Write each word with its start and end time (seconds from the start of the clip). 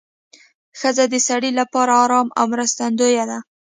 ښځه 0.79 1.05
د 1.09 1.15
سړي 1.27 1.51
لپاره 1.59 1.91
اړم 2.05 2.27
او 2.39 2.45
مرستندویه 2.53 3.25
ده 3.29 3.39